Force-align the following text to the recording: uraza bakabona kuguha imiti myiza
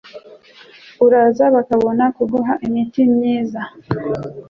uraza 1.05 1.45
bakabona 1.55 2.03
kuguha 2.17 2.53
imiti 2.65 3.01
myiza 3.13 3.61